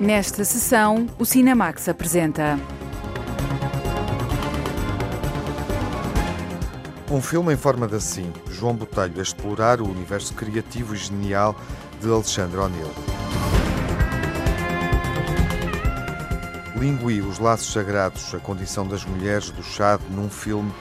[0.00, 2.58] Nesta sessão, o Cinemax apresenta.
[7.10, 11.56] Um filme em forma de assim, João Botelho a explorar o universo criativo e genial
[11.98, 12.90] de Alexandre O'Neill.
[16.76, 20.72] Lingui, os laços sagrados, a condição das mulheres do Chad num filme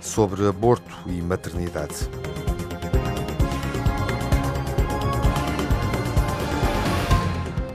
[0.00, 2.08] sobre aborto e maternidade.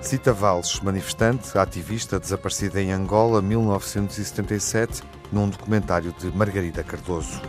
[0.10, 7.40] Cita Valles, manifestante, ativista, desaparecida em Angola, 1977, num documentário de Margarida Cardoso.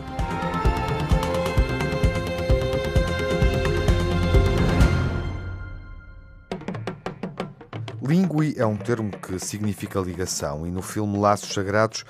[7.99, 12.05] Lingui é um termo que significa ligação e no filme Laços Sagrados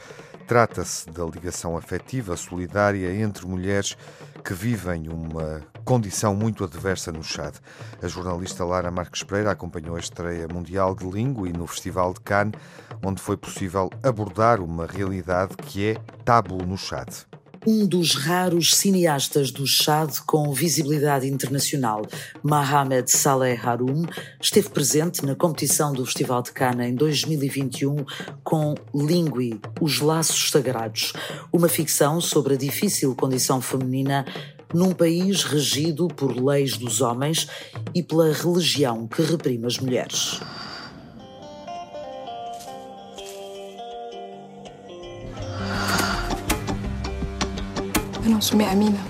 [0.45, 3.95] trata-se da ligação afetiva, solidária entre mulheres
[4.43, 7.55] que vivem uma condição muito adversa no Chad.
[8.01, 12.21] A jornalista Lara Marques Pereira acompanhou a estreia mundial de língua e no Festival de
[12.21, 12.59] Cannes,
[13.03, 17.09] onde foi possível abordar uma realidade que é tabu no Chad
[17.65, 22.01] um dos raros cineastas do Chad com visibilidade internacional,
[22.43, 24.05] Mohamed Saleh Haroum,
[24.41, 27.97] esteve presente na competição do Festival de Cannes em 2021
[28.43, 31.13] com Lingui, Os Laços Sagrados,
[31.53, 34.25] uma ficção sobre a difícil condição feminina
[34.73, 37.47] num país regido por leis dos homens
[37.93, 40.39] e pela religião que reprime as mulheres.
[48.30, 49.04] أنا اسمي أمينة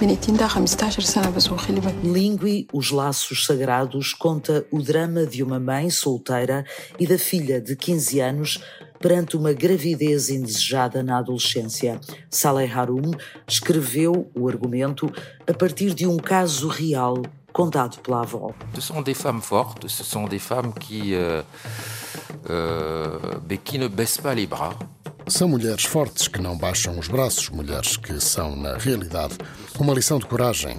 [0.00, 5.42] بنيتين ده 15 سنة بس وخلي بالك Lingui, Os Laços Sagrados, conta o drama de
[5.42, 6.64] uma mãe solteira
[6.98, 8.60] e da filha de 15 anos
[8.98, 12.00] perante uma gravidez indesejada na adolescência.
[12.30, 13.12] Saleh Haroum
[13.46, 15.12] escreveu o argumento
[15.46, 18.52] a partir de um caso real contado pela avó.
[18.74, 21.42] Ce sont des femmes fortes, ce sont des femmes qui, euh,
[22.50, 24.74] euh, qui ne baissent pas les bras.
[25.29, 29.37] São mulheres fortes que não baixam os braços, mulheres que são, na realidade,
[29.79, 30.75] uma lição de coragem.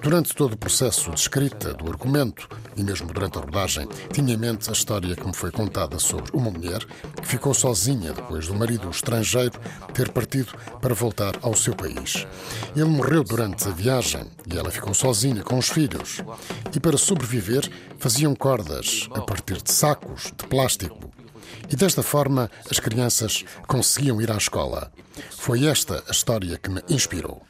[0.00, 4.38] Durante todo o processo de escrita do argumento e mesmo durante a rodagem, tinha em
[4.38, 6.82] mente a história que me foi contada sobre uma mulher
[7.20, 9.60] que ficou sozinha depois do marido estrangeiro
[9.92, 12.26] ter partido para voltar ao seu país.
[12.74, 16.22] Ele morreu durante a viagem e ela ficou sozinha com os filhos.
[16.74, 21.09] E para sobreviver, faziam cordas a partir de sacos de plástico
[21.70, 24.90] e desta forma as crianças conseguiam ir à escola.
[25.30, 27.42] Foi esta a história que me inspirou.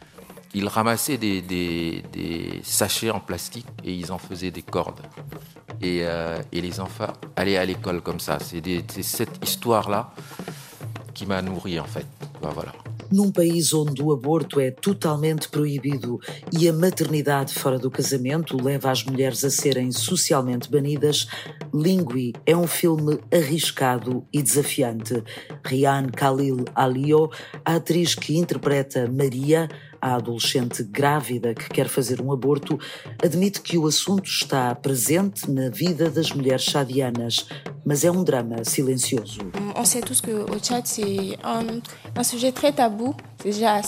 [0.53, 5.01] Ils ramassaient des, des, des, sachets en plastique et ils en faisaient des cordes.
[5.81, 8.39] Et, euh, et les enfants allaient à l'école comme ça.
[8.41, 10.13] C'est cette histoire-là
[11.15, 12.07] qui m'a nourri en fait.
[12.43, 12.73] Voilà.
[13.13, 16.21] Num país onde o aborto é totalmente proibido
[16.53, 21.27] e a maternidade fora do casamento leva as mulheres a serem socialmente banidas,
[21.75, 25.25] Lingui é um filme arriscado e desafiante.
[25.65, 27.29] Rian Khalil Alio,
[27.65, 29.69] a atriz que interpreta Maria,
[30.01, 32.79] a adolescente grávida que quer fazer um aborto,
[33.23, 37.47] admite que o assunto está presente na vida das mulheres chadianas,
[37.85, 39.41] mas é um drama silencioso.
[39.77, 41.81] On sait tous que Tchad c'est un,
[42.17, 43.15] un sujet très tabou.
[43.47, 43.81] Já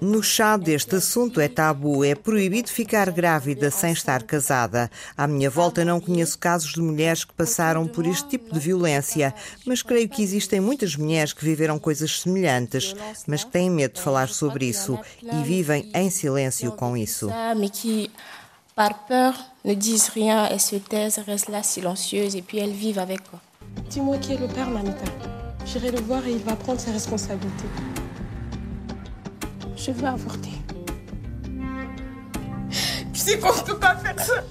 [0.00, 4.90] No Chad este assunto é tabu, é proibido ficar grávida sem estar casada.
[5.16, 9.34] À minha volta não conheço casos de mulheres que passaram por este tipo de violência,
[9.66, 12.94] mas creio que existem muitas mulheres que viveram coisas semelhantes,
[13.26, 17.28] mas que têm medo de falar sobre isso e vivem em silêncio com isso.
[18.76, 19.34] Par peur,
[19.64, 23.40] ne disent rien, elles se taisent, restent là silencieuses et puis elles vivent avec quoi.
[23.88, 25.06] Dis-moi qui est le père, Mamita.
[25.64, 27.68] J'irai le voir et il va prendre ses responsabilités.
[29.86, 30.50] Je veux avorter.
[33.12, 34.42] Tu sais qu'on ne peut pas faire ça.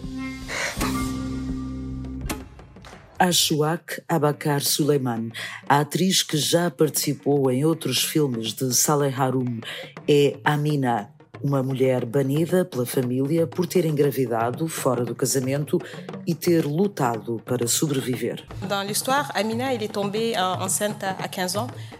[3.19, 5.31] Ashwak Abakar Suleiman,
[5.67, 9.59] a atriz que já participou em outros filmes de Saleh Haroum,
[10.07, 11.14] é Amina
[11.45, 15.79] uma mulher banida pela família por ter engravidado fora do casamento
[16.25, 18.43] e ter lutado para sobreviver.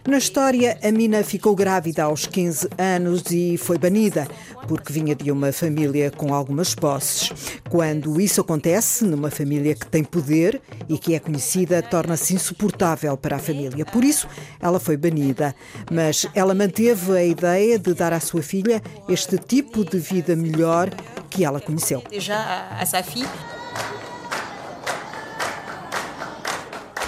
[0.06, 4.26] Na história, Amina ficou grávida aos 15 anos e foi banida
[4.66, 7.32] porque vinha de uma família com algumas posses.
[7.70, 13.36] Quando isso acontece numa família que tem poder e que é conhecida, torna-se insuportável para
[13.36, 13.84] a família.
[13.84, 14.28] Por isso,
[14.60, 15.54] ela foi banida,
[15.90, 20.89] mas ela manteve a ideia de dar à sua filha este tipo de vida melhor
[21.29, 22.03] que ela conheceu.
[22.11, 22.39] Já
[22.79, 23.29] a sua filha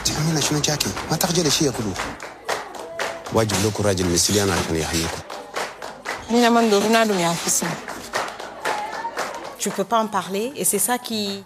[0.06, 1.94] تعملنا شنو جاكي ما تخجل شيء كله
[3.34, 5.18] واجب لكم راجل مثلي انا عشان يحييكم
[6.30, 7.76] Nina mandou nada me afisar.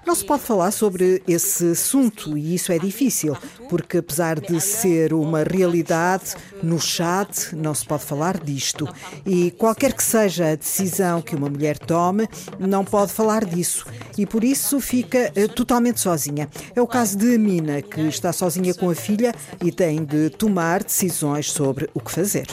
[0.06, 3.36] não se pode falar sobre esse assunto e isso é difícil,
[3.68, 8.88] porque apesar de ser uma realidade, no chat não se pode falar disto.
[9.24, 12.28] E qualquer que seja a decisão que uma mulher tome,
[12.58, 13.86] não pode falar disso.
[14.16, 16.48] E por isso fica eh, totalmente sozinha.
[16.74, 20.82] É o caso de Amina, que está sozinha com a filha e tem de tomar
[20.82, 22.46] decisões sobre o que fazer.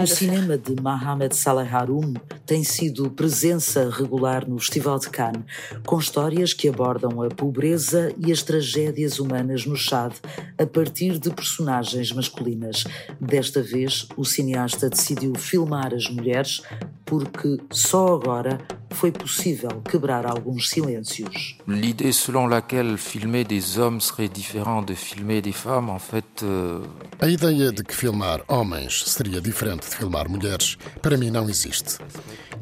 [0.00, 2.14] O cinema de Mohamed Saleh Haroun
[2.46, 5.44] tem sido presença regular no Festival de Cannes,
[5.86, 10.12] com histórias que abordam a pobreza e as tragédias humanas no Chad
[10.58, 12.84] a partir de personagens masculinas.
[13.20, 16.62] Desta vez, o cineasta decidiu filmar as mulheres
[17.04, 18.58] porque só agora
[18.94, 21.56] foi possível quebrar alguns silêncios.
[21.66, 26.42] L'idée selon laquelle filmer des hommes serait différent de filmer des femmes, en fait.
[26.42, 26.80] Euh...
[27.20, 31.98] A ideia de que filmar homens seria diferente de filmar mulheres, para mim não existe.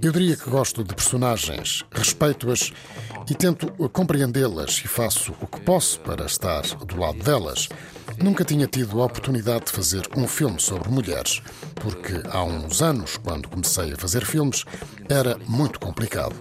[0.03, 2.73] Eu diria que gosto de personagens, respeito-as
[3.31, 7.69] e tento compreendê-las e faço o que posso para estar do lado delas.
[8.21, 11.41] Nunca tinha tido a oportunidade de fazer um filme sobre mulheres,
[11.77, 14.65] porque há uns anos, quando comecei a fazer filmes,
[15.09, 16.35] era muito complicado.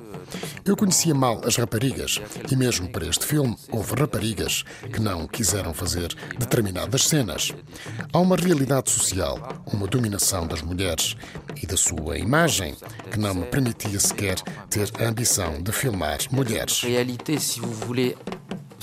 [0.64, 2.20] Eu conhecia mal as raparigas
[2.50, 4.64] e, mesmo para este filme, houve raparigas
[4.94, 7.52] que não quiseram fazer determinadas cenas.
[8.14, 11.16] Há uma realidade social, uma dominação das mulheres
[11.62, 12.76] e da sua imagem
[13.12, 14.40] que não me permitia sequer
[14.70, 16.82] ter a ambição de filmar mulheres.
[16.82, 18.16] Réalité, se vous voulez,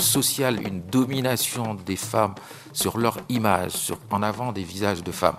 [0.01, 2.35] sociale, une domination des femmes
[2.73, 5.39] sur leur image, sur, en avant des visages de femmes.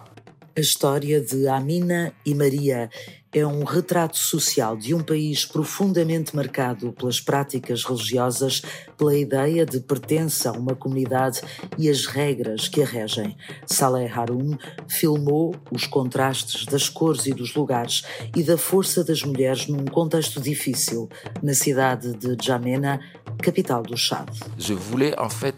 [0.57, 2.89] A história de Amina e Maria
[3.31, 8.63] é um retrato social de um país profundamente marcado pelas práticas religiosas,
[8.97, 11.41] pela ideia de pertença a uma comunidade
[11.77, 13.38] e as regras que a regem.
[13.67, 14.57] Saleh Haroun
[14.88, 18.03] filmou os contrastes das cores e dos lugares
[18.35, 21.07] e da força das mulheres num contexto difícil,
[21.44, 23.00] na cidade de Djamena,
[23.41, 24.30] capital do Chad.
[24.57, 25.56] Je voulais en fait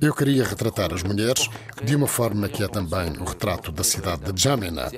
[0.00, 1.50] eu queria retratar as mulheres
[1.84, 4.90] de uma forma que é também o retrato da cidade de Jamena,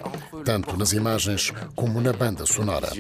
[0.45, 2.91] tanto nas imagens como na banda sonora.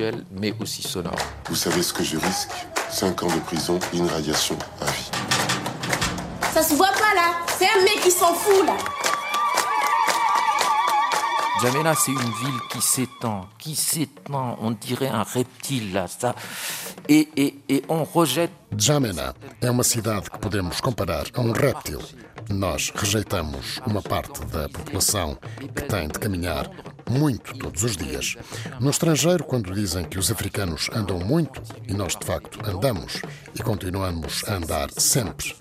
[1.48, 2.50] Vous savez ce que je risque
[2.90, 5.10] 5 ans de prison et une radiation à vie.
[6.52, 8.99] Ça se voit pas là, c'est un mec qui s'en fout là.
[11.62, 16.34] Jamena, c'est une ville qui s'étend, qui s'étend, on dirait un reptile là, ça.
[17.08, 18.52] E, e, e on rejette.
[18.78, 22.00] Jamena é uma cidade que podemos comparar a um réptil.
[22.48, 25.36] Nós rejeitamos uma parte da população
[25.74, 26.70] que tem de caminhar
[27.10, 28.36] muito todos os dias.
[28.78, 33.20] No estrangeiro, quando dizem que os africanos andam muito, e nós de facto andamos
[33.54, 35.54] e continuamos a andar sempre.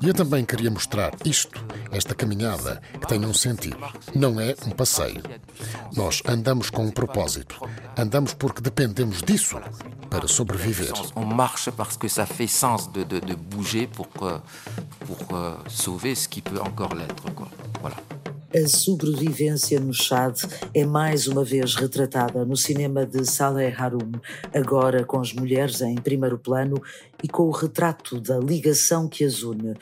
[0.00, 3.78] E eu também queria mostrar isto, esta caminhada, que tem um sentido.
[4.14, 5.22] Não é um passeio.
[5.94, 7.56] Nós andamos com um propósito.
[7.96, 9.60] Andamos porque dependemos disso
[10.08, 10.92] para sobreviver.
[11.16, 16.14] On marche parce que ça fait sens de, de, de bouger pour, pour euh, sauver
[16.14, 17.24] ce qui peut encore l'être.
[17.80, 17.96] Voilà.
[18.54, 20.42] A sobrevivência no Chad
[20.74, 24.12] é mais uma vez retratada no cinema de Saleh Haroum,
[24.54, 26.76] agora com as mulheres em primeiro plano
[27.22, 29.74] e com o retrato da ligação que as une,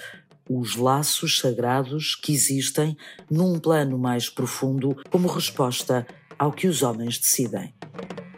[0.49, 2.96] os laços sagrados que existem
[3.28, 6.06] num plano mais profundo como resposta
[6.38, 7.75] ao que os homens decidem.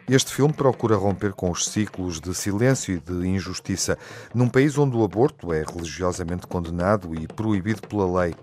[0.09, 3.99] Este filme procura romper com os ciclos de silêncio e de injustiça
[4.35, 8.35] num país onde o aborto é religiosamente condenado e proibido pela lei.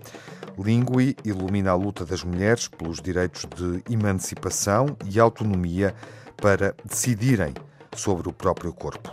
[0.58, 5.94] Lingui ilumina a luta das mulheres pelos direitos de emancipação e autonomia
[6.36, 7.54] para decidirem
[7.94, 9.10] sobre o próprio corpo.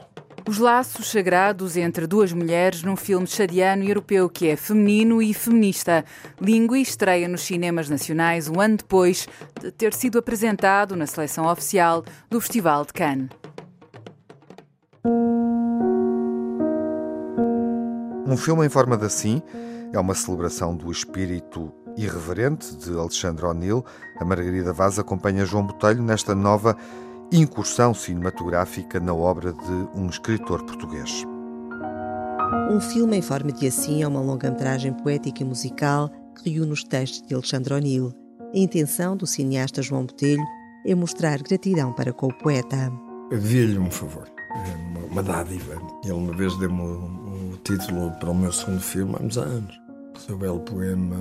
[0.47, 5.33] Os laços sagrados entre duas mulheres num filme chadiano e europeu que é feminino e
[5.33, 6.05] feminista.
[6.39, 9.27] Lingui estreia nos cinemas nacionais um ano depois
[9.61, 13.29] de ter sido apresentado na seleção oficial do Festival de Cannes.
[18.25, 19.41] Um filme em forma de assim
[19.93, 23.83] é uma celebração do espírito irreverente de Alexandre O'Neill.
[24.19, 26.75] A Margarida Vaz acompanha João Botelho nesta nova
[27.31, 31.25] incursão cinematográfica na obra de um escritor português.
[32.71, 36.83] Um filme em forma de assim é uma longa-metragem poética e musical que reúne os
[36.83, 38.13] textos de Alexandre O'Neill.
[38.53, 40.43] A intenção do cineasta João Botelho
[40.85, 42.91] é mostrar gratidão para com o poeta.
[43.29, 44.29] Eu devia-lhe um favor,
[44.89, 45.81] uma, uma dádiva.
[46.03, 46.81] Ele uma vez deu-me
[47.67, 49.81] título para o meu segundo filme, há anos.
[50.17, 51.17] Seu belo poema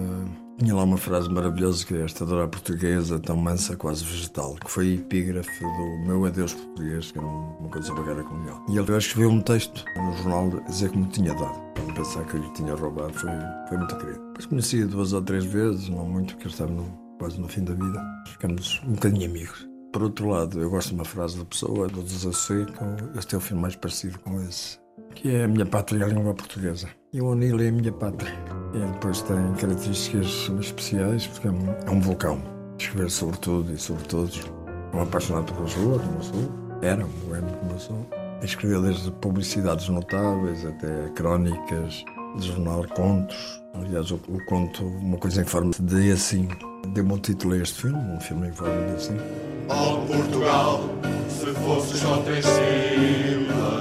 [0.58, 4.70] tinha lá uma frase maravilhosa que é esta dora portuguesa, tão mansa, quase vegetal, que
[4.70, 8.56] foi epígrafe do meu adeus português, que era uma coisa com ele.
[8.68, 11.60] E ele escreveu um texto no jornal a dizer que me tinha dado.
[11.74, 13.30] Para pensar que eu lhe tinha roubado foi,
[13.68, 14.22] foi muito querido.
[14.36, 16.86] Mas conhecia duas ou três vezes, não muito, porque eu estava no,
[17.18, 18.00] quase no fim da vida.
[18.28, 22.02] Ficamos um bocadinho amigos Por outro lado, eu gosto de uma frase da pessoa, do
[22.02, 22.84] Desasseco,
[23.18, 24.78] este é o filme mais parecido com esse,
[25.16, 26.88] que é a minha pátria, a língua portuguesa.
[27.12, 28.32] E o O'Neill é a minha pátria.
[28.74, 32.40] E depois tem características especiais, porque é um, é um vulcão.
[32.78, 34.44] Escrever sobre tudo e sobre todos.
[34.92, 36.52] Um apaixonado por Lisboa, como eu sou.
[36.82, 38.06] Era um boêmio como eu sou.
[38.42, 42.04] Escreveu desde publicidades notáveis até crónicas
[42.38, 43.62] de jornal, contos.
[43.74, 46.48] Aliás, o, o conto, uma coisa em forma de assim,
[46.88, 49.16] deu-me um título a este filme, um filme em forma de assim.
[49.68, 50.80] Oh Portugal,
[51.30, 53.75] se fosse só três sílabas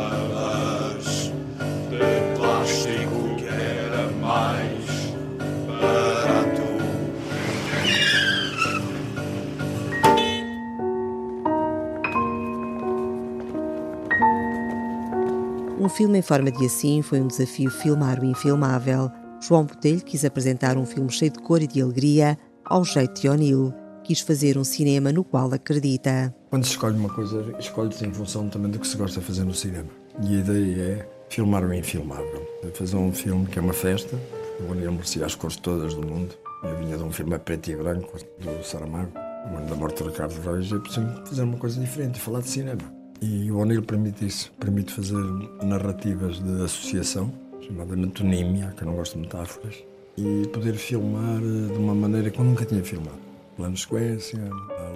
[15.96, 19.10] filme em forma de assim foi um desafio filmar o infilmável.
[19.40, 23.30] João Botelho quis apresentar um filme cheio de cor e de alegria, ao jeito de
[23.30, 23.74] O'Neill.
[24.04, 26.36] Quis fazer um cinema no qual acredita.
[26.50, 29.46] Quando se escolhe uma coisa, escolhe-se em função também do que se gosta de fazer
[29.46, 29.88] no cinema.
[30.22, 32.46] E a ideia é filmar o infilmável.
[32.74, 34.20] Fazer um filme que é uma festa.
[34.60, 36.36] O O'Neill merecia as cores todas do mundo.
[36.62, 39.12] Eu vinha de um filme a preto e branco, do Saramago,
[39.50, 40.70] o ano da morte de Ricardo Reis.
[40.70, 43.05] Eu preciso fazer uma coisa diferente, falar de cinema.
[43.28, 45.24] E o O'Neill permite isso, permite fazer
[45.64, 49.84] narrativas de associação, chamada metonímia, que eu não gosto de metáforas,
[50.16, 53.18] e poder filmar eh, de uma maneira que eu nunca tinha filmado.
[53.58, 54.40] Plano sequência,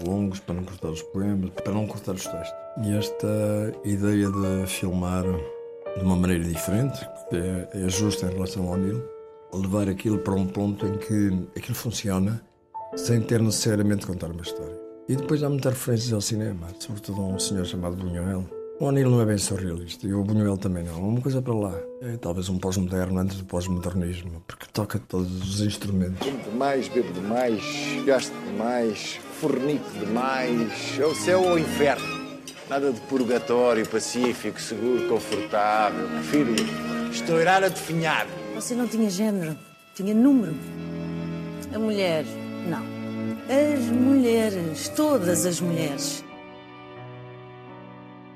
[0.06, 2.54] longos para não cortar os poemas, para não cortar os textos.
[2.86, 8.68] E esta ideia de filmar de uma maneira diferente, que é, é justa em relação
[8.68, 9.04] ao O'Neill,
[9.52, 12.40] levar aquilo para um ponto em que aquilo funciona
[12.96, 14.89] sem ter necessariamente contar uma história.
[15.10, 18.48] E depois há muitas referências ao cinema, sobretudo a um senhor chamado Buñuel.
[18.80, 21.00] O O'Neill não é bem surrealista e o Buñuel também não.
[21.00, 21.74] Uma coisa para lá.
[22.04, 26.20] É talvez um pós-moderno antes do pós-modernismo, porque toca todos os instrumentos.
[26.20, 27.64] Como demais, bebo demais,
[28.06, 31.00] gasto demais, fornico demais.
[31.00, 32.06] É o céu ou o inferno.
[32.70, 36.08] Nada de purgatório, pacífico, seguro, confortável.
[36.08, 36.54] Prefiro
[37.12, 38.28] estourar a definhar.
[38.54, 39.58] Você não tinha género,
[39.96, 40.54] tinha número.
[41.74, 42.26] A mulher,
[42.70, 42.99] não.
[43.50, 46.24] As mulheres, todas as mulheres.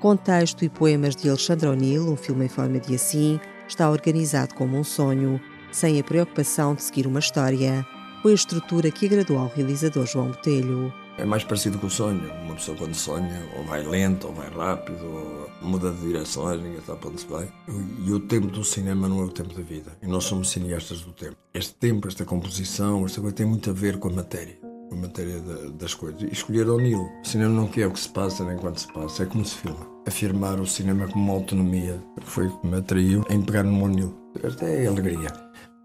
[0.00, 4.56] Com texto e poemas de Alexandre O'Neill, um filme em forma de assim, está organizado
[4.56, 5.40] como um sonho,
[5.70, 7.86] sem a preocupação de seguir uma história.
[8.22, 10.92] Foi a estrutura que agradou ao realizador João Botelho.
[11.16, 12.28] É mais parecido com o sonho.
[12.42, 16.80] Uma pessoa quando sonha, ou vai lento, ou vai rápido, ou muda de direções, ninguém
[16.84, 17.48] sabe para onde se vai.
[18.04, 19.92] E o tempo do cinema não é o tempo da vida.
[20.02, 21.36] E nós somos cineastas do tempo.
[21.54, 24.63] Este tempo, esta composição, esta coisa tem muito a ver com a matéria
[24.94, 25.40] a matéria
[25.78, 26.22] das coisas.
[26.22, 27.10] E escolher O'Neill.
[27.22, 29.56] O cinema não quer o que se passa nem quando se passa, é como se
[29.56, 29.86] filma.
[30.06, 34.14] Afirmar o cinema como uma autonomia foi o que me atraiu em pegar no O'Neill.
[34.42, 35.32] Esta é a alegria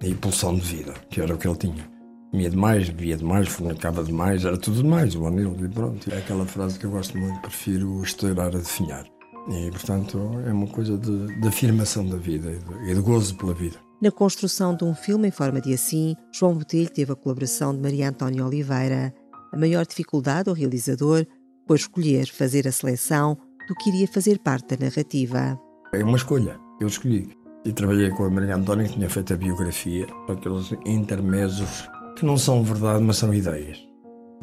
[0.01, 1.99] e pulsão de vida, que era o que ele tinha.
[2.31, 5.55] Comia demais, bebia demais, fornicava demais, era tudo demais, o O'Neill.
[5.63, 9.05] E pronto, é aquela frase que eu gosto muito, prefiro estourar a definhar.
[9.49, 13.35] E, portanto, é uma coisa de, de afirmação da vida e de, e de gozo
[13.35, 13.77] pela vida.
[14.01, 17.81] Na construção de um filme em forma de assim, João Botelho teve a colaboração de
[17.81, 19.13] Maria Antónia Oliveira.
[19.51, 21.25] A maior dificuldade ao realizador
[21.67, 23.37] foi escolher fazer a seleção
[23.67, 25.59] do que iria fazer parte da narrativa.
[25.93, 27.29] É uma escolha, eu escolhi.
[27.65, 32.37] E trabalhei com a Maria Antónia, que tinha feito a biografia, aqueles intermédios que não
[32.37, 33.85] são verdade, mas são ideias.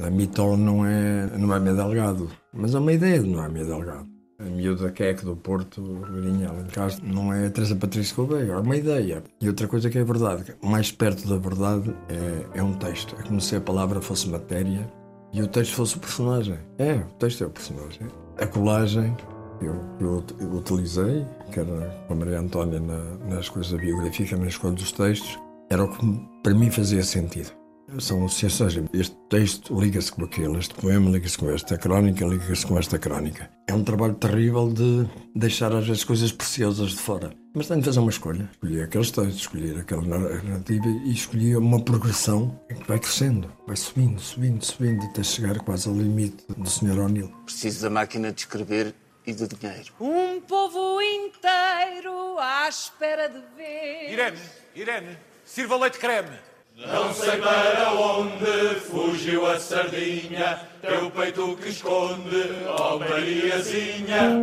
[0.03, 3.49] A Mitol não é, não é meio delgado, mas é uma ideia de não é
[3.49, 4.16] meio delgado.
[4.39, 8.77] A miúda Queque do Porto, Lourinha, Alencastre, não é a Teresa Patrícia Gouveia, é uma
[8.77, 9.23] ideia.
[9.41, 13.17] E outra coisa que é verdade, mais perto da verdade é, é um texto.
[13.19, 14.87] É como se a palavra fosse matéria
[15.33, 16.59] e o texto fosse o personagem.
[16.79, 18.07] É, o texto é o personagem.
[18.39, 19.17] A colagem
[19.61, 24.37] eu, eu, eu utilizei, que era com a Maria Antónia na, nas coisas da biografia,
[24.37, 25.39] na escolha dos textos,
[25.71, 27.51] era o que para mim fazia sentido.
[27.99, 28.75] São associações.
[28.93, 33.49] Este texto liga-se com aquele, este poema liga-se com esta crónica, liga-se com esta crónica.
[33.69, 37.33] É um trabalho terrível de deixar às vezes coisas preciosas de fora.
[37.55, 38.51] Mas tenho de fazer uma escolha.
[38.53, 44.21] Escolhi aqueles textos, escolher aquela narrativa e escolhi uma progressão que vai crescendo, vai subindo,
[44.21, 46.99] subindo, subindo até chegar quase ao limite do Sr.
[46.99, 47.33] O'Neill.
[47.45, 48.95] Preciso da máquina de escrever
[49.27, 49.93] e do dinheiro.
[50.01, 54.13] Um povo inteiro à espera de ver.
[54.13, 54.39] Irene,
[54.75, 56.37] Irene, sirva leite creme.
[56.77, 64.43] Não sei para onde fugiu a sardinha, teu peito que esconde, ó oh Mariazinha.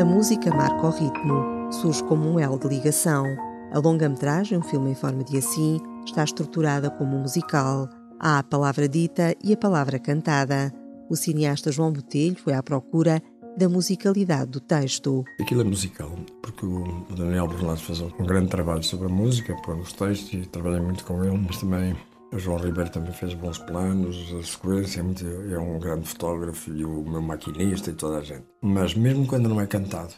[0.00, 3.26] A música marca o ritmo, surge como um elo de ligação.
[3.74, 7.90] A longa-metragem, um filme em forma de assim, está estruturada como um musical.
[8.18, 10.72] Há a palavra dita e a palavra cantada.
[11.10, 13.22] O cineasta João Botelho foi à procura
[13.56, 15.24] da musicalidade do texto.
[15.40, 19.76] Aquilo é musical, porque o Daniel Bernardo faz um grande trabalho sobre a música, pôr
[19.76, 21.96] os textos e trabalhei muito com ele, mas também
[22.32, 26.72] O João Ribeiro também fez bons planos, a sequência é, muito, é um grande fotógrafo
[26.72, 28.44] e o meu maquinista e toda a gente.
[28.62, 30.14] Mas mesmo quando não é cantado,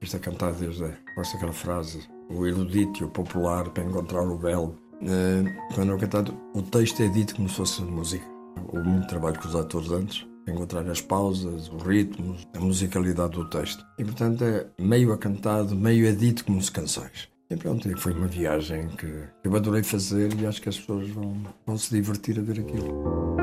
[0.00, 4.76] isto é cantado desde, gosto daquela frase, o erudito o popular para encontrar o belo.
[5.02, 8.24] Uh, quando não é cantado, o texto é dito como se fosse música.
[8.72, 13.48] Houve muito trabalho com os atores antes, encontrar as pausas, os ritmos, a musicalidade do
[13.48, 13.84] texto.
[13.98, 17.28] E portanto é meio a cantado, meio é dito como se canções.
[17.50, 21.34] E pronto, foi uma viagem que eu adorei fazer e acho que as pessoas vão,
[21.66, 23.36] vão se divertir a ver aquilo.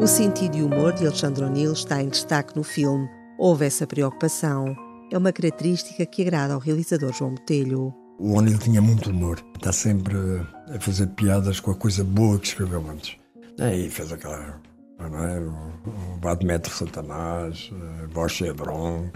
[0.00, 3.06] O sentido e humor de Alexandre O'Neill está em destaque no filme.
[3.36, 4.87] Houve essa preocupação.
[5.10, 7.94] É uma característica que agrada ao realizador João Botelho.
[8.18, 9.42] O O'Neill tinha muito humor.
[9.56, 10.16] Está sempre
[10.74, 13.16] a fazer piadas com a coisa boa que escreveu antes.
[13.58, 14.60] Aí fez aquela
[14.98, 15.40] não é?
[15.40, 17.70] O Badmetro Satanás,
[18.12, 19.08] Bosch Chevron,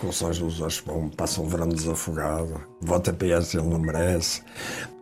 [0.00, 4.42] com São José Bom, passa um verão desafogado, vota PS, ele não merece.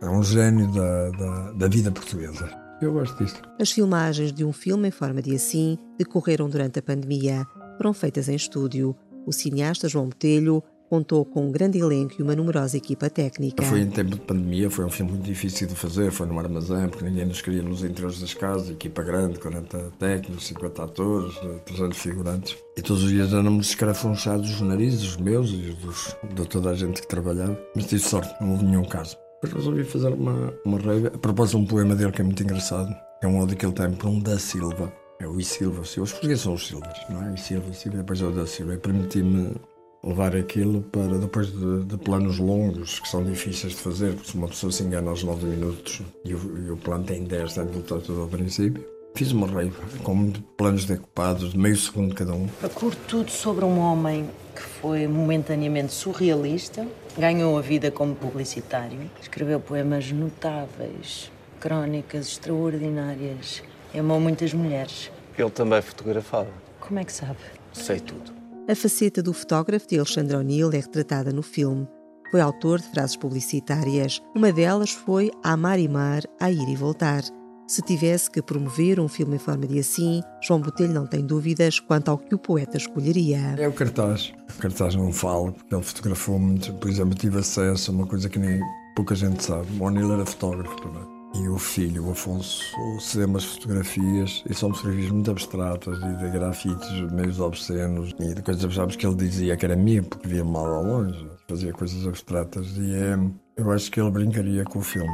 [0.01, 2.49] É um gênio da, da, da vida portuguesa.
[2.81, 3.41] Eu gosto disto.
[3.59, 7.45] As filmagens de um filme em forma de assim decorreram durante a pandemia.
[7.77, 8.93] Foram feitas em estúdio.
[9.25, 13.63] O cineasta João Botelho contou com um grande elenco e uma numerosa equipa técnica.
[13.63, 16.87] Foi em tempo de pandemia, foi um filme muito difícil de fazer, foi num armazém,
[16.87, 21.33] porque ninguém nos queria nos interiores das casas, equipa grande, 40 técnicos, 50 atores,
[21.65, 22.57] 300 figurantes.
[22.77, 26.69] E todos os dias éramos escarafunchados os narizes, os meus e os dos, de toda
[26.69, 27.59] a gente que trabalhava.
[27.75, 29.17] Mas tive sorte, não houve nenhum caso.
[29.41, 32.43] Depois resolvi fazer uma, uma rave, a propósito de um poema dele que é muito
[32.43, 32.93] engraçado.
[33.21, 34.93] É um ódio que ele tem por um da Silva.
[35.19, 35.81] É o I Silva.
[35.81, 37.33] Os portugueses são os Silvas, não é?
[37.33, 38.73] I Silva, I Silva, depois é o da Silva.
[38.73, 39.55] E permiti-me
[40.03, 44.35] levar aquilo para depois de, de, planos longos que são difíceis de fazer, porque se
[44.35, 47.65] uma pessoa se engana aos 9 minutos e o, e o plano tem 10, tem
[47.65, 48.85] de voltar tudo ao princípio.
[49.15, 49.71] Fiz uma rave
[50.03, 52.49] com planos decopados de meio segundo cada um.
[52.63, 58.99] A curto tudo sobre um homem que foi momentaneamente surrealista, Ganhou a vida como publicitário,
[59.21, 63.61] escreveu poemas notáveis, crónicas extraordinárias,
[63.99, 65.11] amou muitas mulheres.
[65.37, 66.49] Ele também fotografava.
[66.79, 67.37] Como é que sabe?
[67.71, 68.33] Sei tudo.
[68.69, 71.87] A faceta do fotógrafo de Alexandre O'Neill é retratada no filme.
[72.31, 74.21] Foi autor de frases publicitárias.
[74.35, 77.23] Uma delas foi Amar e Mar, a ir e voltar.
[77.67, 81.79] Se tivesse que promover um filme em forma de assim, João Botelho não tem dúvidas
[81.79, 83.55] quanto ao que o poeta escolheria.
[83.57, 84.33] É o cartaz.
[84.55, 86.73] O cartaz não fala, porque ele fotografou muito.
[86.73, 88.59] Por exemplo, tive acesso a uma coisa que nem
[88.95, 89.67] pouca gente sabe.
[89.79, 91.12] O O'Neill era fotógrafo também.
[91.35, 92.63] E o filho, o Afonso,
[92.99, 98.41] cedeu umas fotografias, e são fotografias muito abstratas, e de grafites meio obscenos, e de
[98.43, 102.05] coisas abstratas que ele dizia que era minha, porque via mal ao longe, fazia coisas
[102.05, 103.17] abstratas, e é,
[103.57, 105.09] eu acho que ele brincaria com o filme.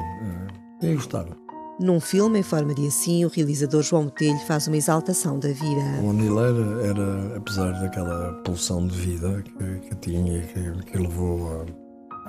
[0.82, 1.38] É, e gostava.
[1.80, 6.02] Num filme em forma de assim, o realizador João Botelho faz uma exaltação da vida.
[6.04, 11.66] O Anil era, apesar daquela pulsão de vida que, que tinha, que, que levou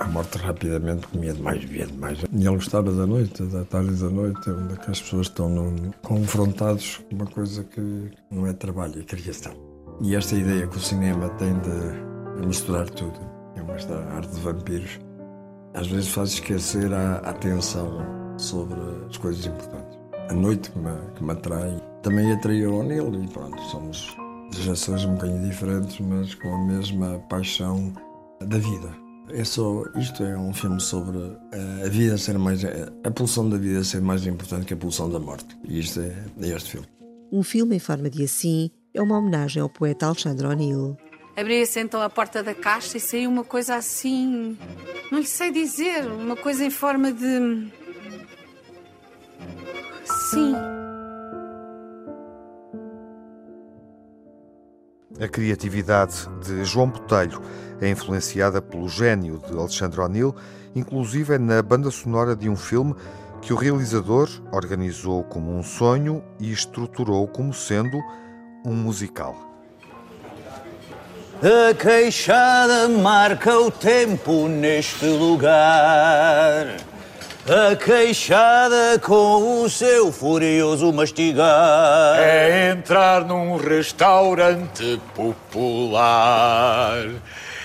[0.00, 2.18] à morte rapidamente, comia demais, bebia demais.
[2.32, 5.48] E ele gostava da noite, da tarde e da noite, onde é as pessoas estão
[5.48, 9.52] no, confrontados com uma coisa que não é trabalho, é criação.
[10.00, 13.20] E esta ideia que o cinema tem de misturar tudo,
[13.54, 14.98] é esta arte de vampiros,
[15.74, 18.00] às vezes faz esquecer a atenção
[18.38, 19.98] sobre as coisas importantes.
[20.30, 24.16] A noite que me, que me atrai também atraiu o O'Neill e pronto, somos
[24.54, 27.92] gerações um bocadinho diferentes, mas com a mesma paixão
[28.40, 29.09] da vida.
[29.32, 31.18] É só, isto é um filme sobre
[31.84, 35.18] a vida ser mais, a pulsão da vida ser mais importante que a pulsão da
[35.18, 35.56] morte.
[35.64, 36.86] E isto é, é este filme.
[37.32, 40.96] Um filme em forma de assim é uma homenagem ao poeta Alexandre O'Neill.
[41.36, 44.58] Abria-se então a porta da caixa e saiu uma coisa assim.
[45.12, 47.70] Não lhe sei dizer, uma coisa em forma de.
[50.04, 50.54] Sim.
[55.20, 57.40] A criatividade de João Botelho
[57.80, 60.34] é influenciada pelo gênio de Alexandre O'Neill,
[60.74, 62.94] inclusive na banda sonora de um filme
[63.40, 67.98] que o realizador organizou como um sonho e estruturou como sendo
[68.64, 69.34] um musical.
[71.42, 76.76] A queixada marca o tempo neste lugar.
[77.48, 82.18] A queixada com o seu furioso mastigar.
[82.18, 87.08] É entrar num restaurante popular.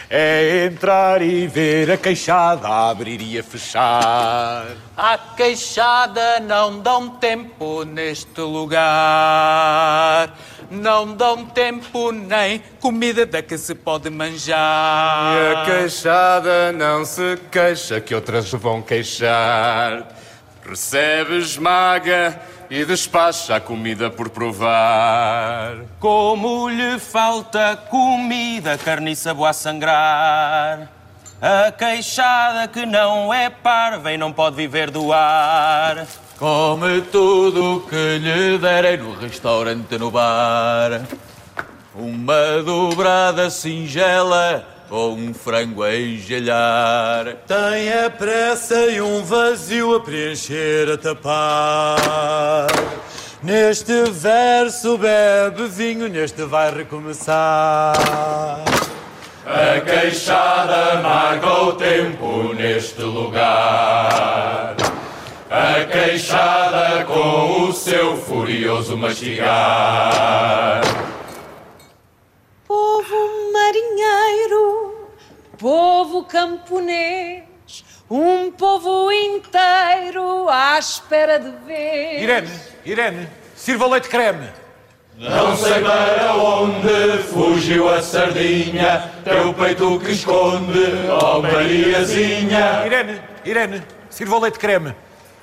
[0.10, 4.68] É entrar e ver a queixada abrir e a fechar.
[4.96, 10.30] A queixada não dão tempo neste lugar.
[10.70, 15.36] Não dão tempo nem comida da que se pode manjar.
[15.36, 20.08] E a queixada não se queixa que outras vão queixar.
[20.68, 25.78] recebe, esmaga e despacha a comida por provar.
[26.00, 30.90] Como lhe falta comida, carniça boa a sangrar.
[31.42, 36.06] A queixada que não é parva e não pode viver do ar.
[36.38, 41.02] Come tudo o que lhe derem no restaurante no bar.
[41.94, 47.36] Uma dobrada singela ou um frango a engelhar.
[47.48, 52.68] Tem a pressa e um vazio a preencher, a tapar.
[53.42, 57.96] Neste verso bebe vinho, neste vai recomeçar.
[59.46, 64.76] A queixada marca o tempo neste lugar.
[65.52, 70.82] A queixada com o seu furioso mastigar.
[75.58, 77.44] Povo camponês,
[78.10, 82.22] um povo inteiro à espera de ver.
[82.22, 82.50] Irene,
[82.86, 84.50] Irene, sirva leite creme.
[85.18, 92.86] Não sei para onde fugiu a sardinha, teu peito que esconde, ó oh Mariazinha.
[92.86, 94.94] Irene, Irene, sirva leite creme.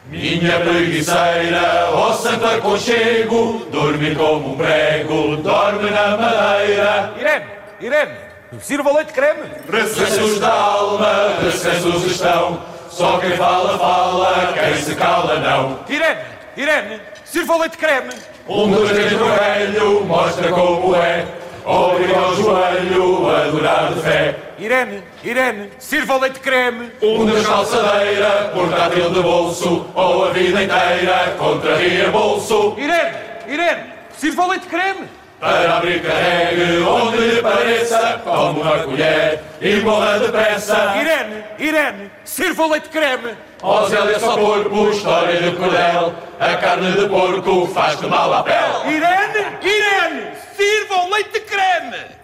[0.07, 7.15] Minha preguiceira, ó oh santo aconchego, dorme como um prego, dorme na madeira.
[7.19, 7.47] Irene,
[7.81, 8.17] Irene,
[8.61, 9.43] sirva leite creme.
[9.71, 12.61] Recessos da alma, recessos estão,
[12.91, 15.81] só quem fala, fala, quem se cala não.
[15.89, 16.21] Irene,
[16.57, 18.13] Irene, sirva leite creme.
[18.49, 21.25] Um dos três do velho mostra como é,
[21.65, 24.37] obriga ao joelho a durar de fé.
[24.59, 26.93] Irene, Irene, sirva leite creme.
[27.03, 32.75] Um dos calçadeira, portátil de bolso, ou a vida inteira contra reembolso.
[32.77, 33.17] Irene,
[33.49, 33.85] Irene,
[34.17, 35.09] sirva leite creme.
[35.43, 40.95] Para abrir carregue onde lhe pareça, como uma colher e morra depressa.
[40.97, 43.35] Irene, Irene, sirva leite creme.
[43.61, 48.95] Ó Zélia, só porco, história de cordel, a carne de porco faz-te mal à pele.
[48.95, 52.22] Irene, Irene, sirva o leite creme.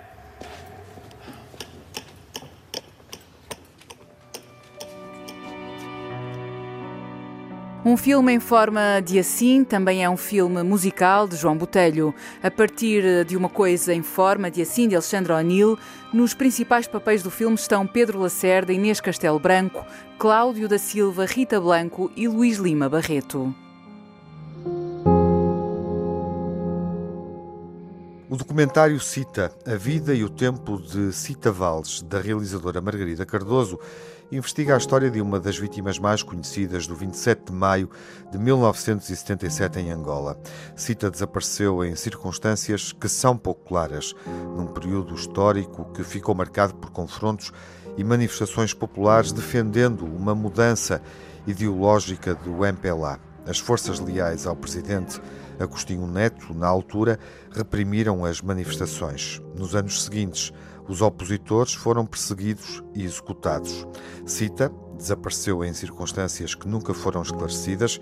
[7.88, 12.14] Um filme em forma de assim também é um filme musical de João Botelho.
[12.42, 15.78] A partir de uma coisa em forma de assim de Alexandre O'Neill,
[16.12, 19.86] nos principais papéis do filme estão Pedro Lacerda, Inês Castelo Branco,
[20.18, 23.54] Cláudio da Silva, Rita Blanco e Luís Lima Barreto.
[28.28, 33.80] O documentário cita a vida e o tempo de Cita Valles, da realizadora Margarida Cardoso,
[34.30, 37.90] investiga a história de uma das vítimas mais conhecidas do 27 de maio
[38.30, 40.38] de 1977 em Angola.
[40.76, 44.14] Cita desapareceu em circunstâncias que são pouco claras,
[44.56, 47.52] num período histórico que ficou marcado por confrontos
[47.96, 51.02] e manifestações populares defendendo uma mudança
[51.46, 53.18] ideológica do MPLA.
[53.46, 55.20] As forças leais ao presidente
[55.58, 57.18] Agostinho Neto, na altura,
[57.50, 59.42] reprimiram as manifestações.
[59.56, 60.52] Nos anos seguintes,
[60.88, 63.86] os opositores foram perseguidos e executados.
[64.24, 68.00] Cita desapareceu em circunstâncias que nunca foram esclarecidas.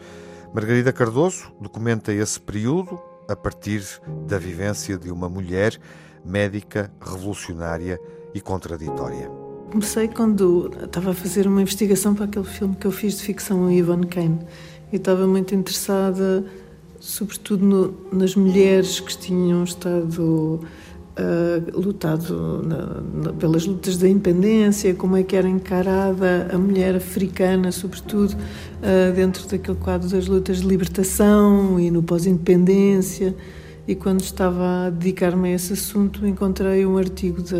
[0.54, 3.82] Margarida Cardoso documenta esse período a partir
[4.26, 5.78] da vivência de uma mulher
[6.24, 8.00] médica, revolucionária
[8.32, 9.28] e contraditória.
[9.70, 13.70] Comecei quando estava a fazer uma investigação para aquele filme que eu fiz de ficção,
[13.70, 14.38] Ivan Kane,
[14.92, 16.44] e estava muito interessada,
[17.00, 20.60] sobretudo no, nas mulheres que tinham estado
[21.18, 26.96] uh, lutado na, na, pelas lutas da independência, como é que era encarada a mulher
[26.96, 33.34] africana, sobretudo uh, dentro daquele quadro das lutas de libertação e no pós-independência.
[33.88, 37.54] E quando estava a dedicar-me a esse assunto, encontrei um artigo de,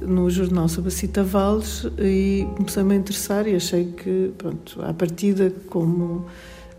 [0.00, 4.94] no jornal sobre a Cita Valles e comecei-me a interessar e achei que, pronto, à
[4.94, 6.24] partida, como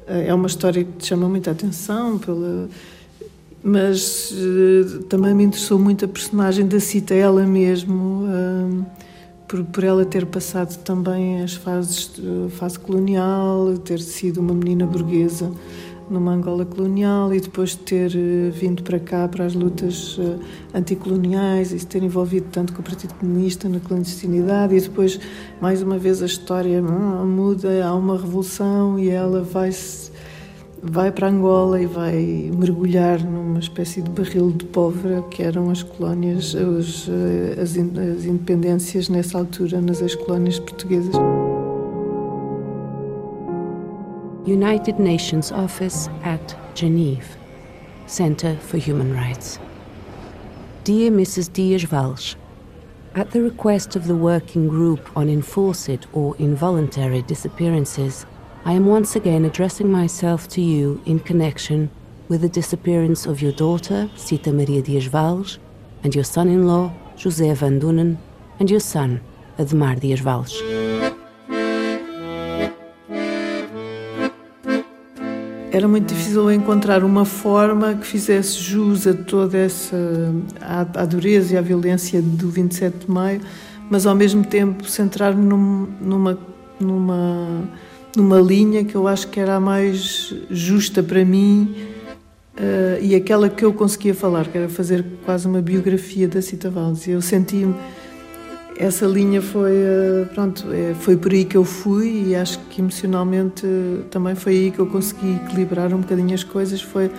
[0.08, 2.70] eh, é uma história que te chama muita atenção pela
[3.64, 8.86] mas uh, também me interessou muito a personagem da Cita, ela mesmo, uh,
[9.48, 12.12] por, por ela ter passado também as fases,
[12.48, 15.52] a fase colonial, ter sido uma menina burguesa
[16.10, 20.18] numa Angola colonial e depois ter uh, vindo para cá para as lutas
[20.74, 25.20] anticoloniais e se ter envolvido tanto com o Partido Comunista na clandestinidade e depois
[25.60, 30.12] mais uma vez a história hum, muda, há uma revolução e ela vai se
[30.82, 35.84] vai para Angola e vai mergulhar numa espécie de barril de pólvora que eram as
[35.84, 41.16] colónias, as, eh, as, as independências nessa altura nas ex-colónias portuguesas.
[44.46, 47.38] United Nations Office at Geneva,
[48.08, 49.60] Center for Human Rights.
[50.84, 51.52] Dear Mrs.
[51.52, 52.36] Dias Valls,
[53.16, 58.26] at the request of the Working Group on Enforced or Involuntary Disappearances,
[58.66, 61.90] I am once again addressing myself to you in connection
[62.28, 65.60] with the disappearance of your daughter, Sita Maria Dias Valles,
[66.04, 68.18] and your son in law, José Van Dunen,
[68.60, 69.22] and your son,
[69.58, 70.62] Ademar Dias Valles.
[75.72, 79.96] Era muito difícil encontrar uma forma que fizesse jus a toda essa
[80.60, 83.40] a, a dureza e a violência do 27 de maio,
[83.90, 86.38] mas ao mesmo tempo centrar-me num, numa
[86.80, 87.70] numa
[88.16, 91.76] numa linha que eu acho que era a mais justa para mim
[92.58, 96.70] uh, e aquela que eu conseguia falar, que era fazer quase uma biografia da Cita
[96.70, 97.08] Valdes.
[97.08, 97.76] E eu senti-me
[98.78, 102.80] essa linha foi uh, pronto é, foi por aí que eu fui e acho que
[102.80, 107.12] emocionalmente uh, também foi aí que eu consegui equilibrar um bocadinho as coisas foi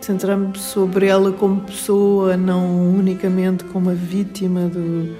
[0.00, 5.14] centrar-me sobre ela como pessoa não unicamente como a vítima do,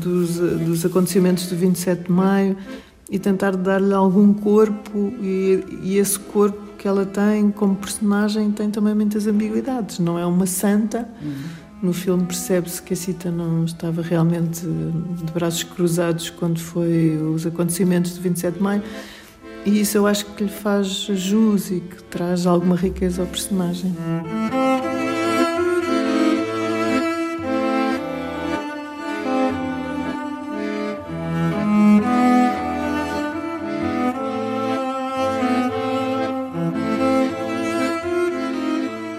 [0.00, 2.56] dos, dos acontecimentos do 27 de maio
[3.10, 8.70] e tentar dar-lhe algum corpo e, e, esse corpo que ela tem como personagem tem
[8.70, 9.98] também muitas ambiguidades.
[9.98, 11.08] Não é uma santa.
[11.20, 11.68] Uhum.
[11.80, 17.46] No filme percebe-se que a Cita não estava realmente de braços cruzados quando foi os
[17.46, 18.82] acontecimentos de 27 de maio.
[19.64, 23.94] E isso eu acho que lhe faz jus e que traz alguma riqueza ao personagem.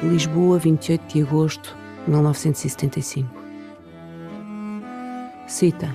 [0.02, 3.30] Lisboa, 28 de agosto de 1975.
[5.46, 5.94] Cita: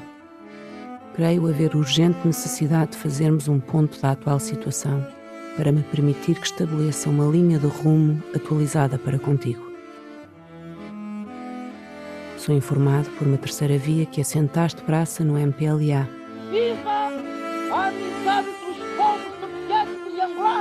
[1.14, 5.07] Creio haver urgente necessidade de fazermos um ponto da atual situação
[5.57, 9.73] para me permitir que estabeleça uma linha de rumo atualizada para contigo.
[12.37, 16.07] Sou informado por uma terceira via que assentaste praça no MPLA.
[16.51, 16.90] Viva
[17.73, 18.63] a amizade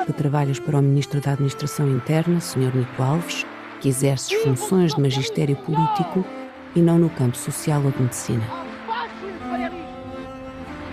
[0.03, 2.75] de Que trabalhas para o Ministro da Administração Interna, Sr.
[2.75, 3.45] Nico Alves,
[3.79, 6.25] que exerces funções de magistério político
[6.75, 8.43] e não no campo social ou de medicina.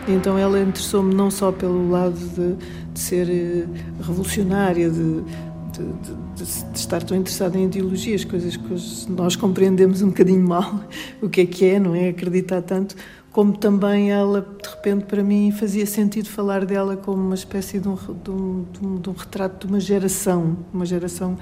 [0.07, 2.55] Então ela interessou-me não só pelo lado de,
[2.93, 3.67] de ser eh,
[4.01, 5.93] revolucionária, de, de,
[6.37, 6.45] de,
[6.75, 10.85] estar tão interessada em ideologias, coisas que nós compreendemos um bocadinho mal
[11.21, 12.09] o que é que é, não é?
[12.09, 12.97] Acreditar tanto,
[13.33, 17.89] como também ela, de repente, para mim, fazia sentido falar dela como uma espécie de
[17.89, 21.39] um, de um, de um retrato de uma geração, uma geração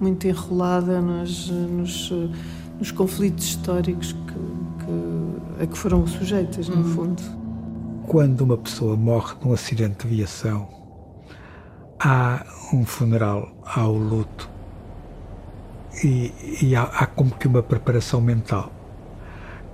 [0.00, 2.12] muito enrolada nos, nos,
[2.78, 6.94] nos conflitos históricos que, que, a que foram sujeitas, no uhum.
[6.94, 7.22] fundo.
[8.06, 10.68] Quando uma pessoa morre num acidente de aviação,
[12.00, 14.50] há um funeral, há o luto
[16.02, 18.72] e, e há, há como que uma preparação mental.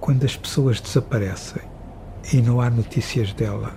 [0.05, 1.63] Quando as pessoas desaparecem
[2.31, 3.75] e não há notícias dela,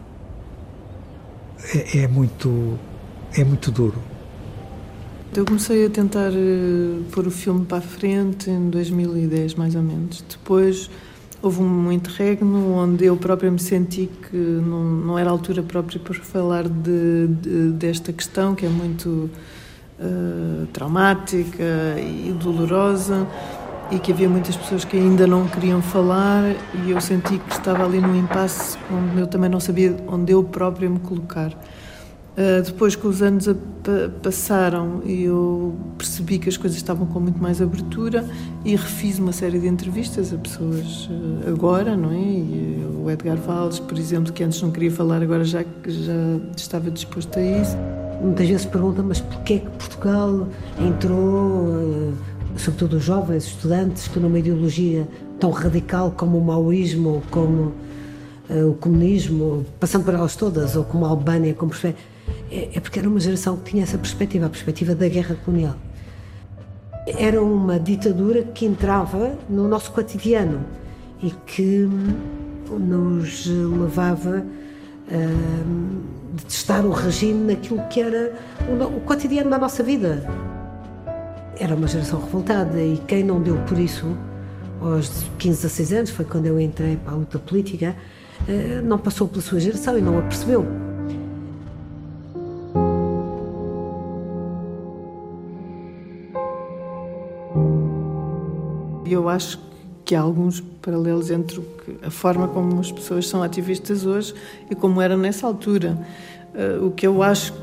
[1.74, 2.78] é, é muito
[3.34, 4.04] é muito duro
[5.34, 9.82] eu comecei a tentar uh, pôr o filme para a frente em 2010, mais ou
[9.82, 10.22] menos.
[10.28, 10.90] Depois
[11.42, 15.98] houve um interregno onde eu própria me senti que não, não era a altura própria
[15.98, 19.30] para falar de, de, desta questão, que é muito
[20.00, 23.26] uh, traumática e dolorosa
[23.92, 26.44] e que havia muitas pessoas que ainda não queriam falar
[26.86, 30.44] e eu senti que estava ali num impasse onde eu também não sabia onde eu
[30.44, 31.52] própria me colocar.
[32.38, 33.48] Uh, depois que os anos
[34.22, 38.24] passaram e eu percebi que as coisas estavam com muito mais abertura
[38.64, 42.16] e refiz uma série de entrevistas a pessoas uh, agora, não é?
[42.16, 46.40] E, uh, o Edgar Valles, por exemplo, que antes não queria falar, agora já, já
[46.56, 47.76] estava disposto a isso.
[48.22, 50.48] Muitas vezes perguntam, mas porquê que Portugal
[50.80, 52.14] entrou,
[52.58, 55.08] sobretudo os jovens estudantes, que numa ideologia
[55.40, 57.74] tão radical como o maoísmo, como
[58.50, 63.08] o comunismo, passando por elas todas, ou como a Albânia, como é, é porque era
[63.08, 65.76] uma geração que tinha essa perspectiva, a perspectiva da guerra colonial.
[67.06, 70.66] Era uma ditadura que entrava no nosso cotidiano
[71.22, 71.88] e que
[72.70, 74.44] nos levava
[75.10, 78.34] a testar o regime naquilo que era
[78.68, 80.30] o, o cotidiano da nossa vida.
[81.60, 84.16] Era uma geração revoltada e quem não deu por isso
[84.82, 87.96] aos 15, 16 anos, foi quando eu entrei para a luta política,
[88.48, 90.66] eh, não passou pela sua geração e não a percebeu.
[99.10, 99.60] Eu acho
[100.06, 101.62] que há alguns paralelos entre
[102.04, 104.34] a forma como as pessoas são ativistas hoje
[104.70, 105.98] e como eram nessa altura.
[106.54, 107.54] Uh, o que eu acho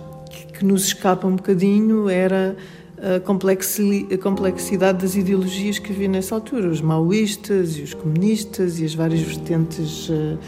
[0.52, 2.57] que nos escapa um bocadinho era
[3.04, 8.94] a complexidade das ideologias que havia nessa altura, os maoístas e os comunistas e as
[8.94, 10.38] várias vertentes uh,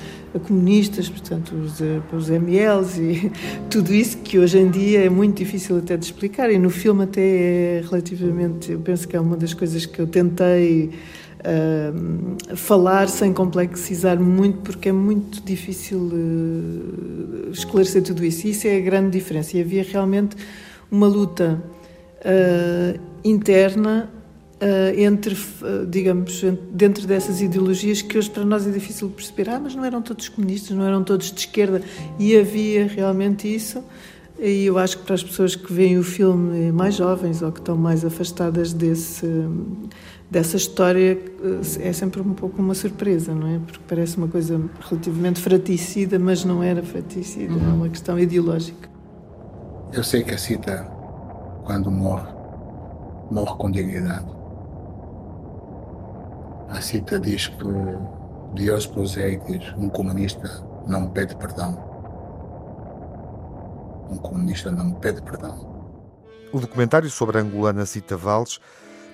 [0.41, 3.31] comunistas, portanto, os, uh, os MLs e
[3.69, 7.05] tudo isso que hoje em dia é muito difícil até de explicar e no filme
[7.05, 10.93] até é relativamente, eu penso que é uma das coisas que eu tentei
[11.41, 18.47] uh, falar sem complexizar muito, porque é muito difícil uh, esclarecer tudo isso.
[18.47, 19.57] E isso é a grande diferença.
[19.57, 20.37] E havia realmente
[20.91, 21.63] uma luta
[22.27, 24.11] uh, interna
[24.57, 29.51] Uh, entre, uh, digamos, dentro dessas ideologias que hoje para nós é difícil perceber.
[29.51, 31.83] Ah, mas não eram todos comunistas, não eram todos de esquerda.
[32.19, 33.85] E havia realmente isso.
[34.39, 37.59] E eu acho que para as pessoas que veem o filme mais jovens ou que
[37.59, 39.27] estão mais afastadas desse,
[40.31, 41.19] dessa história,
[41.79, 43.59] é sempre um pouco uma surpresa, não é?
[43.59, 44.59] Porque parece uma coisa
[44.89, 48.89] relativamente fraticida, mas não era fraticida, é uma questão ideológica.
[49.93, 50.96] Eu sei que a Cita,
[51.67, 52.33] quando morre,
[53.29, 54.31] morre com dignidade.
[56.69, 57.65] A Cita diz que
[58.55, 61.73] Deus diz um comunista não pede perdão.
[64.09, 65.75] Um comunista não pede perdão.
[66.53, 68.61] O documentário sobre a angolana Cita Valles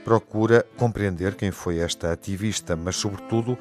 [0.05, 3.57] procura compreender quem foi esta ativista, mas, sobretudo,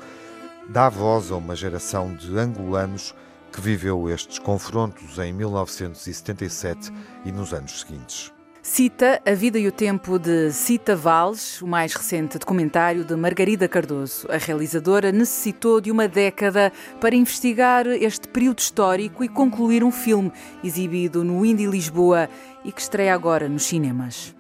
[0.70, 3.16] dá voz a uma geração de angolanos
[3.54, 6.92] que viveu estes confrontos em 1977
[7.26, 8.32] e nos anos seguintes.
[8.64, 13.68] Cita A Vida e o Tempo de Cita Valles, o mais recente documentário de Margarida
[13.68, 14.28] Cardoso.
[14.30, 20.32] A realizadora necessitou de uma década para investigar este período histórico e concluir um filme
[20.64, 22.30] exibido no Indy Lisboa
[22.64, 24.36] e que estreia agora nos cinemas.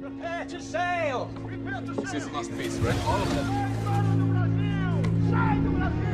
[0.00, 1.28] Prepare to sail!
[2.02, 2.96] This is the last piece, right?
[3.04, 3.46] All of them.
[5.28, 6.06] Sai do Brasil!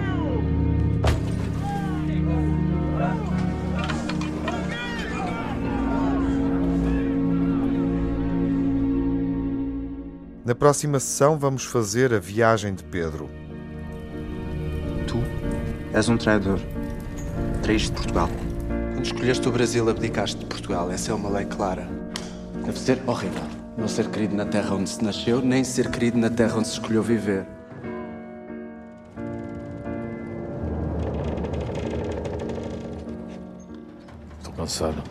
[10.52, 13.30] Na próxima sessão vamos fazer a viagem de Pedro.
[15.08, 15.16] Tu
[15.94, 16.60] és um traidor.
[17.62, 18.28] Traíste Portugal.
[18.92, 20.90] Quando escolheste o Brasil, abdicaste de Portugal.
[20.90, 21.88] Essa é uma lei clara.
[22.66, 23.42] Deve ser horrível
[23.78, 26.74] não ser querido na terra onde se nasceu, nem ser querido na terra onde se
[26.74, 27.46] escolheu viver.
[34.36, 35.02] Estou cansado.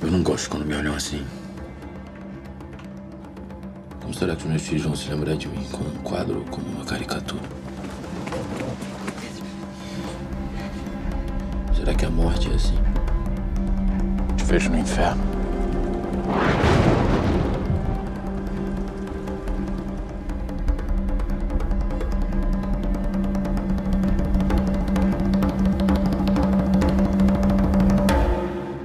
[0.00, 1.22] Eu não gosto quando me olham assim.
[4.06, 5.66] Como será que os meus filhos vão se lembrar de mim?
[5.68, 7.42] Como um quadro ou como uma caricatura?
[11.74, 12.78] Será que a morte é assim?
[14.36, 15.20] Te vejo no inferno.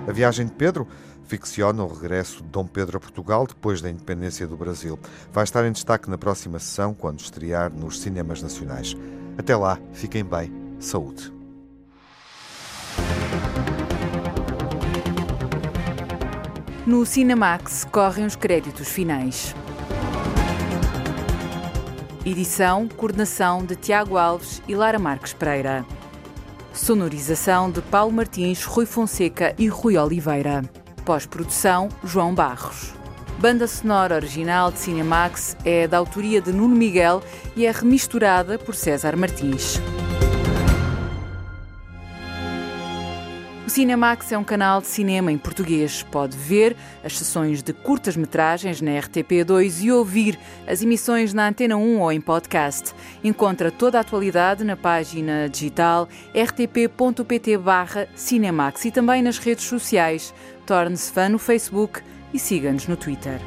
[0.07, 0.87] A viagem de Pedro
[1.31, 4.99] ficciona o regresso de Dom Pedro a Portugal depois da independência do Brasil.
[5.31, 8.97] Vai estar em destaque na próxima sessão, quando estrear nos cinemas nacionais.
[9.37, 10.51] Até lá, fiquem bem.
[10.77, 11.31] Saúde.
[16.85, 19.55] No Cinemax correm os créditos finais.
[22.25, 25.85] Edição, coordenação de Tiago Alves e Lara Marques Pereira.
[26.73, 30.80] Sonorização de Paulo Martins, Rui Fonseca e Rui Oliveira.
[31.05, 32.93] Pós-produção, João Barros.
[33.39, 37.23] Banda sonora original de Cinemax é da autoria de Nuno Miguel
[37.55, 39.81] e é remisturada por César Martins.
[43.71, 46.03] Cinemax é um canal de cinema em português.
[46.03, 50.37] Pode ver as sessões de curtas-metragens na RTP2 e ouvir
[50.67, 52.93] as emissões na Antena 1 ou em podcast.
[53.23, 60.33] Encontra toda a atualidade na página digital rtp.pt/cinemax e também nas redes sociais.
[60.71, 62.01] Torne-se fã no Facebook
[62.33, 63.41] e siga-nos no Twitter.